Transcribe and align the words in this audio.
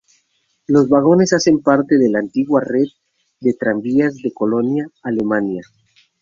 Los 0.65 0.89
vagones 0.89 1.31
hacen 1.31 1.61
parte 1.61 1.99
de 1.99 2.09
la 2.09 2.17
antigua 2.17 2.63
red 2.65 2.87
de 3.39 3.53
tranvías 3.53 4.15
de 4.23 4.33
Colonia, 4.33 4.87
Alemania. 5.03 5.61